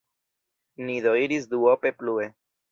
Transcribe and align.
Ni 0.85 0.95
do 1.07 1.13
iris 1.21 1.45
duope 1.53 1.95
plue. 2.01 2.29